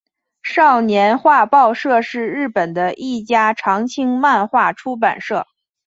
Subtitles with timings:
[0.41, 5.45] 少年画报社是日本的一家长青漫画出版社。